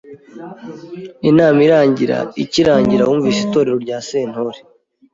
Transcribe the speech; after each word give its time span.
Inama 1.29 1.59
irangira 1.67 2.17
ikirangira 2.43 3.07
Wumvise 3.09 3.39
itorero 3.47 3.77
rya 3.85 3.97
Sentore 4.07 4.59